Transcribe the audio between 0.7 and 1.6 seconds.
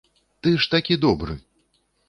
такі добры.